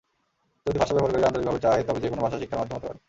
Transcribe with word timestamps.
যদি 0.65 0.77
ভাষা 0.81 0.93
ব্যবহারকারীরা 0.95 1.27
আন্তরিকভাবে 1.29 1.63
চায়, 1.65 1.81
তবে 1.87 1.99
যেকোনো 2.03 2.21
ভাষা 2.25 2.37
শিক্ষার 2.41 2.59
মাধ্যম 2.59 2.75
হতে 2.77 2.87
পারে। 2.87 2.99